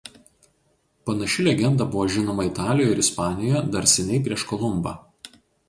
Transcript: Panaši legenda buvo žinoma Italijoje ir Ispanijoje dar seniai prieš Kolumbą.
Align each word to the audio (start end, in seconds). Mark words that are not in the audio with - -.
Panaši 1.09 1.45
legenda 1.47 1.87
buvo 1.91 2.07
žinoma 2.17 2.47
Italijoje 2.49 2.97
ir 2.97 3.03
Ispanijoje 3.05 3.63
dar 3.79 3.89
seniai 3.95 4.25
prieš 4.31 4.49
Kolumbą. 4.55 4.99